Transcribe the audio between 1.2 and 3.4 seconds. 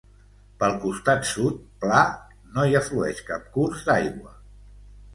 sud, pla, no hi aflueix